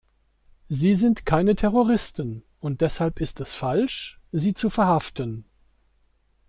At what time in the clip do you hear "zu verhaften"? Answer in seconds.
4.55-5.45